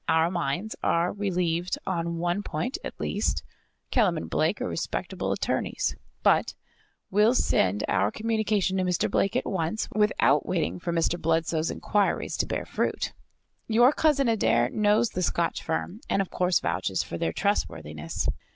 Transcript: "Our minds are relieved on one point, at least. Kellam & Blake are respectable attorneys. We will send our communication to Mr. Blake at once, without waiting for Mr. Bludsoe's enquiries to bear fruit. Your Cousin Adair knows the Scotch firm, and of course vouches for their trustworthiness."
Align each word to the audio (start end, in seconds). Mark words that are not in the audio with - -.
"Our 0.07 0.31
minds 0.31 0.75
are 0.81 1.13
relieved 1.13 1.77
on 1.85 2.17
one 2.17 2.41
point, 2.41 2.79
at 2.83 2.99
least. 2.99 3.43
Kellam 3.91 4.17
& 4.29 4.29
Blake 4.29 4.59
are 4.59 4.67
respectable 4.67 5.31
attorneys. 5.31 5.95
We 6.25 6.43
will 7.11 7.35
send 7.35 7.83
our 7.87 8.09
communication 8.09 8.77
to 8.77 8.83
Mr. 8.83 9.11
Blake 9.11 9.35
at 9.35 9.45
once, 9.45 9.87
without 9.93 10.43
waiting 10.47 10.79
for 10.79 10.91
Mr. 10.91 11.21
Bludsoe's 11.21 11.69
enquiries 11.69 12.35
to 12.37 12.47
bear 12.47 12.65
fruit. 12.65 13.13
Your 13.67 13.93
Cousin 13.93 14.27
Adair 14.27 14.71
knows 14.71 15.09
the 15.11 15.21
Scotch 15.21 15.61
firm, 15.61 15.99
and 16.09 16.19
of 16.19 16.31
course 16.31 16.59
vouches 16.61 17.03
for 17.03 17.19
their 17.19 17.31
trustworthiness." 17.31 18.27